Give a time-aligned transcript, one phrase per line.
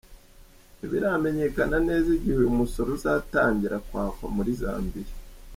[0.77, 5.11] Ntibiramenyekana neza igihe uyu musoro uzatangira kwakwa muri Zambia.